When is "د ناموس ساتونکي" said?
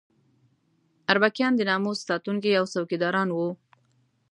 1.55-2.51